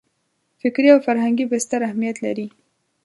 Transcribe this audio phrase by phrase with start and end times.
[0.61, 2.47] فکري او فرهنګي بستر اهمیت لري.